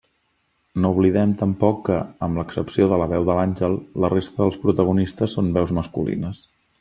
[0.83, 1.97] No oblidem tampoc que,
[2.29, 6.43] amb l'excepció de la veu de l'àngel, la resta dels protagonistes són veus masculines.